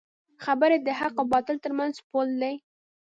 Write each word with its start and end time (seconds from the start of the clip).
خبرې 0.43 0.77
د 0.81 0.87
حق 0.99 1.15
او 1.21 1.25
باطل 1.33 1.57
ترمنځ 1.63 1.93
پول 2.09 2.27
دی 2.41 2.55